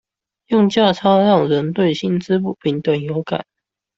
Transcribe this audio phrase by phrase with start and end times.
[0.47, 3.45] 用價差讓人對薪資不平等有感